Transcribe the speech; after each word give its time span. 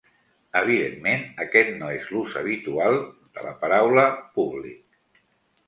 Evidentment, 0.61 1.21
aquest 1.45 1.69
no 1.83 1.91
és 1.99 2.09
l'ús 2.15 2.39
habitual 2.43 2.99
de 3.37 3.47
la 3.49 3.55
paraula, 3.65 4.09
públic. 4.41 5.25